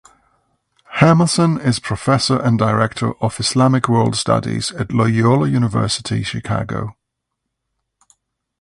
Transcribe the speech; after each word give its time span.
Hermansen 0.95 1.59
is 1.59 1.77
professor 1.77 2.41
and 2.41 2.57
director 2.57 3.13
of 3.23 3.39
Islamic 3.39 3.87
World 3.87 4.15
Studies 4.15 4.71
at 4.71 4.91
Loyola 4.93 5.47
University 5.47 6.23
Chicago. 6.23 6.95